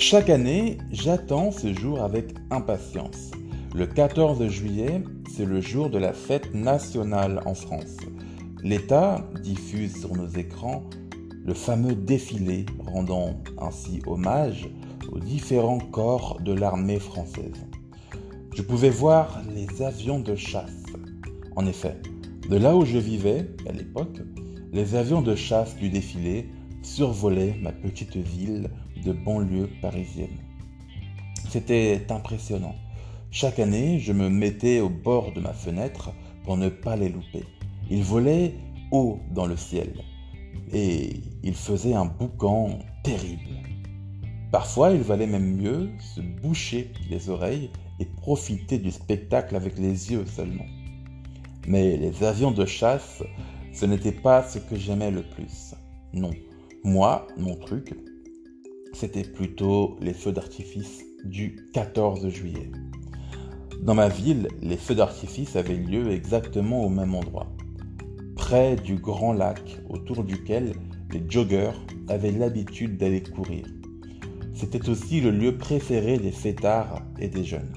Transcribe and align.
Chaque 0.00 0.30
année, 0.30 0.78
j'attends 0.92 1.50
ce 1.50 1.74
jour 1.74 2.04
avec 2.04 2.32
impatience. 2.52 3.32
Le 3.74 3.84
14 3.84 4.46
juillet, 4.46 5.02
c'est 5.28 5.44
le 5.44 5.60
jour 5.60 5.90
de 5.90 5.98
la 5.98 6.12
fête 6.12 6.54
nationale 6.54 7.42
en 7.46 7.54
France. 7.54 7.96
L'État 8.62 9.28
diffuse 9.42 9.98
sur 9.98 10.14
nos 10.14 10.28
écrans 10.28 10.84
le 11.44 11.52
fameux 11.52 11.96
défilé 11.96 12.64
rendant 12.78 13.42
ainsi 13.60 14.00
hommage 14.06 14.68
aux 15.10 15.18
différents 15.18 15.80
corps 15.80 16.38
de 16.44 16.52
l'armée 16.52 17.00
française. 17.00 17.66
Je 18.54 18.62
pouvais 18.62 18.90
voir 18.90 19.42
les 19.52 19.82
avions 19.82 20.20
de 20.20 20.36
chasse. 20.36 20.84
En 21.56 21.66
effet, 21.66 21.96
de 22.48 22.56
là 22.56 22.76
où 22.76 22.84
je 22.84 22.98
vivais 22.98 23.50
à 23.68 23.72
l'époque, 23.72 24.20
les 24.72 24.94
avions 24.94 25.22
de 25.22 25.34
chasse 25.34 25.74
du 25.74 25.90
défilé 25.90 26.48
survolaient 26.82 27.56
ma 27.60 27.72
petite 27.72 28.16
ville 28.16 28.70
de 29.04 29.12
banlieue 29.12 29.70
parisienne. 29.80 30.38
C'était 31.48 32.06
impressionnant. 32.10 32.74
Chaque 33.30 33.58
année, 33.58 33.98
je 34.00 34.12
me 34.12 34.28
mettais 34.28 34.80
au 34.80 34.88
bord 34.88 35.32
de 35.32 35.40
ma 35.40 35.52
fenêtre 35.52 36.10
pour 36.44 36.56
ne 36.56 36.68
pas 36.68 36.96
les 36.96 37.08
louper. 37.08 37.44
Ils 37.90 38.02
volaient 38.02 38.54
haut 38.90 39.18
dans 39.32 39.46
le 39.46 39.56
ciel 39.56 39.92
et 40.72 41.20
ils 41.42 41.54
faisaient 41.54 41.94
un 41.94 42.06
boucan 42.06 42.78
terrible. 43.02 43.50
Parfois, 44.50 44.92
il 44.92 45.02
valait 45.02 45.26
même 45.26 45.56
mieux 45.56 45.90
se 45.98 46.20
boucher 46.20 46.90
les 47.10 47.28
oreilles 47.28 47.70
et 48.00 48.06
profiter 48.06 48.78
du 48.78 48.90
spectacle 48.90 49.56
avec 49.56 49.78
les 49.78 50.10
yeux 50.12 50.24
seulement. 50.26 50.64
Mais 51.66 51.96
les 51.98 52.24
avions 52.24 52.50
de 52.50 52.64
chasse, 52.64 53.22
ce 53.72 53.84
n'était 53.84 54.12
pas 54.12 54.42
ce 54.42 54.58
que 54.58 54.76
j'aimais 54.76 55.10
le 55.10 55.22
plus. 55.22 55.74
Non, 56.14 56.30
moi, 56.82 57.26
mon 57.36 57.56
truc, 57.56 57.94
c'était 58.92 59.22
plutôt 59.22 59.96
les 60.00 60.14
feux 60.14 60.32
d'artifice 60.32 61.04
du 61.24 61.56
14 61.72 62.28
juillet. 62.28 62.70
Dans 63.82 63.94
ma 63.94 64.08
ville, 64.08 64.48
les 64.60 64.76
feux 64.76 64.94
d'artifice 64.94 65.56
avaient 65.56 65.76
lieu 65.76 66.10
exactement 66.10 66.84
au 66.84 66.88
même 66.88 67.14
endroit, 67.14 67.46
près 68.36 68.76
du 68.76 68.96
grand 68.96 69.32
lac 69.32 69.78
autour 69.88 70.24
duquel 70.24 70.72
les 71.12 71.22
joggers 71.28 71.72
avaient 72.08 72.32
l'habitude 72.32 72.96
d'aller 72.96 73.22
courir. 73.22 73.66
C'était 74.54 74.88
aussi 74.88 75.20
le 75.20 75.30
lieu 75.30 75.56
préféré 75.56 76.18
des 76.18 76.32
fêtards 76.32 77.02
et 77.20 77.28
des 77.28 77.44
jeunes. 77.44 77.72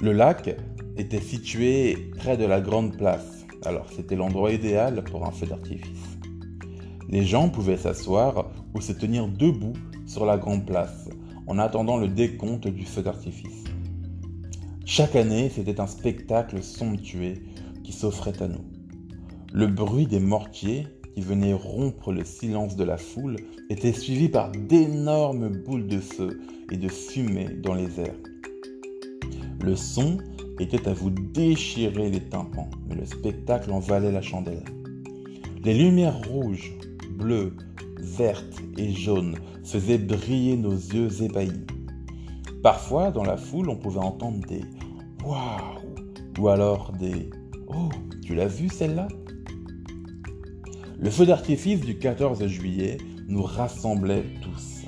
Le 0.00 0.12
lac 0.12 0.56
était 0.96 1.20
situé 1.20 2.10
près 2.16 2.36
de 2.36 2.44
la 2.44 2.60
grande 2.60 2.96
place, 2.96 3.46
alors 3.64 3.86
c'était 3.92 4.16
l'endroit 4.16 4.52
idéal 4.52 5.04
pour 5.04 5.26
un 5.26 5.30
feu 5.30 5.46
d'artifice. 5.46 6.09
Les 7.10 7.24
gens 7.24 7.48
pouvaient 7.48 7.76
s'asseoir 7.76 8.52
ou 8.72 8.80
se 8.80 8.92
tenir 8.92 9.26
debout 9.26 9.72
sur 10.06 10.24
la 10.24 10.38
grande 10.38 10.64
place 10.64 11.08
en 11.48 11.58
attendant 11.58 11.96
le 11.96 12.06
décompte 12.06 12.68
du 12.68 12.84
feu 12.84 13.02
d'artifice. 13.02 13.64
Chaque 14.84 15.16
année, 15.16 15.50
c'était 15.52 15.80
un 15.80 15.88
spectacle 15.88 16.62
somptueux 16.62 17.34
qui 17.82 17.90
s'offrait 17.90 18.40
à 18.40 18.46
nous. 18.46 18.64
Le 19.52 19.66
bruit 19.66 20.06
des 20.06 20.20
mortiers 20.20 20.86
qui 21.16 21.22
venaient 21.22 21.52
rompre 21.52 22.12
le 22.12 22.24
silence 22.24 22.76
de 22.76 22.84
la 22.84 22.96
foule 22.96 23.38
était 23.70 23.92
suivi 23.92 24.28
par 24.28 24.52
d'énormes 24.52 25.48
boules 25.48 25.88
de 25.88 25.98
feu 25.98 26.40
et 26.70 26.76
de 26.76 26.88
fumée 26.88 27.48
dans 27.60 27.74
les 27.74 27.98
airs. 27.98 28.14
Le 29.64 29.74
son 29.74 30.18
était 30.60 30.88
à 30.88 30.92
vous 30.92 31.10
déchirer 31.10 32.08
les 32.08 32.20
tympans, 32.20 32.70
mais 32.88 32.94
le 32.94 33.04
spectacle 33.04 33.72
en 33.72 33.80
valait 33.80 34.12
la 34.12 34.22
chandelle. 34.22 34.62
Les 35.64 35.74
lumières 35.74 36.20
rouges, 36.28 36.72
bleues, 37.20 37.56
vertes 37.98 38.60
et 38.78 38.92
jaunes 38.92 39.36
faisaient 39.62 39.98
briller 39.98 40.56
nos 40.56 40.72
yeux 40.72 41.22
ébahis. 41.22 41.66
Parfois, 42.62 43.10
dans 43.10 43.24
la 43.24 43.36
foule, 43.36 43.68
on 43.68 43.76
pouvait 43.76 44.00
entendre 44.00 44.44
des 44.48 44.62
Waouh 45.24 45.94
ou 46.38 46.48
alors 46.48 46.92
des 46.92 47.30
Oh, 47.68 47.88
tu 48.24 48.34
l'as 48.34 48.46
vu 48.46 48.68
celle-là? 48.68 49.08
Le 50.98 51.10
feu 51.10 51.26
d'artifice 51.26 51.80
du 51.80 51.98
14 51.98 52.46
juillet 52.46 52.98
nous 53.28 53.42
rassemblait 53.42 54.24
tous. 54.42 54.86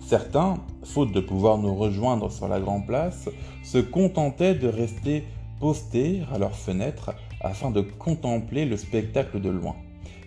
Certains, 0.00 0.58
faute 0.84 1.12
de 1.12 1.20
pouvoir 1.20 1.58
nous 1.58 1.74
rejoindre 1.74 2.30
sur 2.30 2.48
la 2.48 2.60
grande 2.60 2.86
place, 2.86 3.28
se 3.62 3.78
contentaient 3.78 4.54
de 4.54 4.68
rester 4.68 5.24
postés 5.60 6.22
à 6.32 6.38
leurs 6.38 6.56
fenêtres 6.56 7.14
afin 7.40 7.70
de 7.70 7.80
contempler 7.80 8.64
le 8.64 8.76
spectacle 8.76 9.40
de 9.40 9.50
loin. 9.50 9.76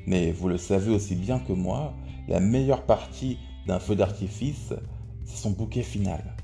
Mais 0.07 0.31
vous 0.31 0.47
le 0.47 0.57
savez 0.57 0.91
aussi 0.91 1.15
bien 1.15 1.39
que 1.39 1.53
moi, 1.53 1.93
la 2.27 2.39
meilleure 2.39 2.83
partie 2.83 3.37
d'un 3.67 3.79
feu 3.79 3.95
d'artifice, 3.95 4.73
c'est 5.25 5.37
son 5.37 5.51
bouquet 5.51 5.83
final. 5.83 6.35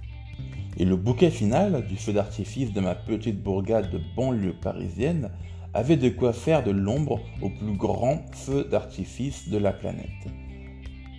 Et 0.77 0.85
le 0.85 0.95
bouquet 0.95 1.31
final 1.31 1.85
du 1.87 1.95
feu 1.95 2.13
d'artifice 2.13 2.71
de 2.71 2.81
ma 2.81 2.93
petite 2.93 3.41
bourgade 3.41 3.89
de 3.91 3.99
banlieue 4.15 4.53
parisienne 4.61 5.31
avait 5.73 5.97
de 5.97 6.09
quoi 6.09 6.33
faire 6.33 6.63
de 6.63 6.71
l'ombre 6.71 7.19
au 7.41 7.49
plus 7.49 7.75
grand 7.75 8.21
feu 8.31 8.63
d'artifice 8.63 9.49
de 9.49 9.57
la 9.57 9.73
planète. 9.73 10.27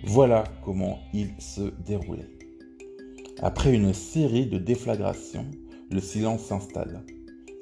Voilà 0.05 0.45
comment 0.63 0.99
il 1.13 1.33
se 1.39 1.73
déroulait. 1.85 2.29
Après 3.41 3.73
une 3.73 3.93
série 3.93 4.47
de 4.47 4.57
déflagrations, 4.57 5.45
le 5.91 5.99
silence 5.99 6.41
s'installe. 6.41 7.03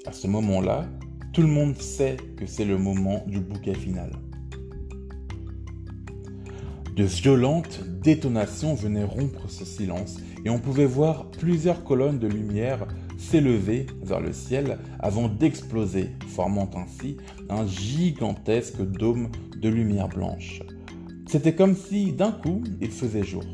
À 0.05 0.11
ce 0.11 0.27
moment-là, 0.27 0.87
tout 1.33 1.41
le 1.41 1.47
monde 1.47 1.75
sait 1.77 2.17
que 2.35 2.45
c'est 2.45 2.65
le 2.65 2.77
moment 2.77 3.23
du 3.27 3.39
bouquet 3.39 3.75
final. 3.75 4.11
De 6.97 7.03
violentes 7.03 7.83
détonations 8.01 8.73
venaient 8.73 9.03
rompre 9.03 9.47
ce 9.51 9.63
silence 9.65 10.17
et 10.43 10.49
on 10.49 10.57
pouvait 10.57 10.87
voir 10.87 11.29
plusieurs 11.29 11.83
colonnes 11.83 12.17
de 12.17 12.25
lumière 12.25 12.87
s'élever 13.19 13.85
vers 14.01 14.19
le 14.19 14.33
ciel 14.33 14.79
avant 14.97 15.27
d'exploser, 15.27 16.09
formant 16.27 16.67
ainsi 16.75 17.17
un 17.49 17.67
gigantesque 17.67 18.81
dôme 18.81 19.29
de 19.61 19.69
lumière 19.69 20.07
blanche. 20.07 20.63
C'était 21.27 21.53
comme 21.53 21.75
si 21.75 22.13
d'un 22.13 22.31
coup 22.31 22.63
il 22.81 22.89
faisait 22.89 23.23
jour. 23.23 23.45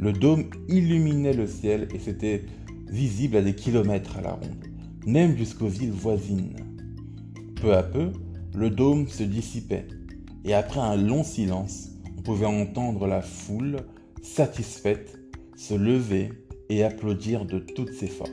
Le 0.00 0.14
dôme 0.14 0.48
illuminait 0.70 1.34
le 1.34 1.46
ciel 1.46 1.88
et 1.94 1.98
c'était 1.98 2.46
visible 2.88 3.36
à 3.36 3.42
des 3.42 3.54
kilomètres 3.54 4.16
à 4.16 4.22
la 4.22 4.32
ronde, 4.32 4.64
même 5.04 5.36
jusqu'aux 5.36 5.68
villes 5.68 5.92
voisines. 5.92 6.56
Peu 7.60 7.74
à 7.74 7.82
peu, 7.82 8.12
le 8.54 8.70
dôme 8.70 9.08
se 9.08 9.24
dissipait 9.24 9.88
et 10.46 10.54
après 10.54 10.80
un 10.80 10.96
long 10.96 11.22
silence, 11.22 11.91
on 12.22 12.24
pouvait 12.24 12.46
entendre 12.46 13.08
la 13.08 13.20
foule, 13.20 13.78
satisfaite, 14.22 15.18
se 15.56 15.74
lever 15.74 16.30
et 16.68 16.84
applaudir 16.84 17.44
de 17.44 17.58
toutes 17.58 17.92
ses 17.94 18.06
forces. 18.06 18.30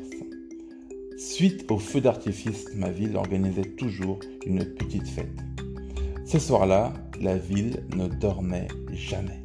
Suite 1.17 1.65
au 1.71 1.79
feu 1.79 1.99
d'artifice, 1.99 2.67
ma 2.75 2.91
ville 2.91 3.17
organisait 3.17 3.63
toujours 3.63 4.19
une 4.45 4.63
petite 4.63 5.07
fête. 5.07 5.39
Ce 6.23 6.37
soir-là, 6.37 6.93
la 7.19 7.35
ville 7.35 7.83
ne 7.95 8.07
dormait 8.07 8.67
jamais. 8.93 9.43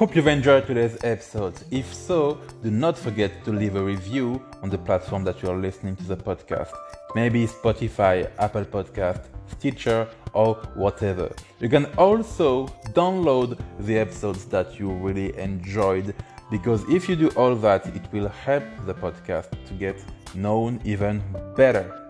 Hope 0.00 0.16
you've 0.16 0.28
enjoyed 0.28 0.66
today's 0.66 0.96
episode. 1.04 1.52
If 1.70 1.92
so, 1.92 2.40
do 2.62 2.70
not 2.70 2.96
forget 2.96 3.44
to 3.44 3.52
leave 3.52 3.76
a 3.76 3.82
review 3.84 4.42
on 4.62 4.70
the 4.70 4.78
platform 4.78 5.24
that 5.24 5.42
you 5.42 5.50
are 5.50 5.58
listening 5.58 5.94
to 5.96 6.04
the 6.04 6.16
podcast. 6.16 6.72
Maybe 7.14 7.46
Spotify, 7.46 8.30
Apple 8.38 8.64
Podcast, 8.64 9.24
Stitcher, 9.48 10.08
or 10.32 10.54
whatever. 10.74 11.30
You 11.58 11.68
can 11.68 11.84
also 11.98 12.68
download 12.94 13.60
the 13.80 13.98
episodes 13.98 14.46
that 14.46 14.80
you 14.80 14.90
really 14.90 15.36
enjoyed 15.38 16.14
because 16.50 16.82
if 16.88 17.06
you 17.06 17.14
do 17.14 17.28
all 17.36 17.54
that, 17.56 17.86
it 17.88 18.10
will 18.10 18.28
help 18.28 18.64
the 18.86 18.94
podcast 18.94 19.50
to 19.66 19.74
get 19.74 20.02
known 20.34 20.80
even 20.82 21.22
better. 21.54 22.08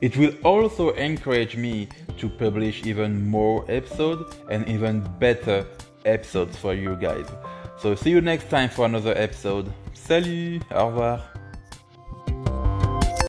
It 0.00 0.16
will 0.16 0.32
also 0.42 0.94
encourage 0.94 1.56
me 1.56 1.88
to 2.16 2.26
publish 2.26 2.86
even 2.86 3.28
more 3.28 3.66
episodes 3.68 4.34
and 4.48 4.66
even 4.66 5.06
better 5.18 5.66
episodes 6.04 6.56
for 6.56 6.74
you 6.74 6.96
guys. 6.96 7.26
So 7.78 7.94
see 7.94 8.10
you 8.10 8.20
next 8.20 8.48
time 8.50 8.68
for 8.68 8.86
another 8.86 9.14
episode. 9.16 9.72
Salut, 9.94 10.60
au 10.70 10.86
revoir. 10.86 11.20